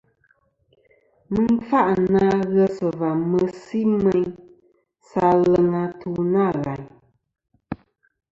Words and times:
Mɨ 1.31 1.41
n-kfâʼ 1.55 1.87
na 2.13 2.25
ghes 2.53 2.77
va 2.99 3.09
mesi 3.29 3.79
meyn 4.03 4.23
sa 5.09 5.23
aleŋ 5.35 5.71
atu 5.83 6.09
nâ 6.31 6.43
ghàyn. 6.63 6.83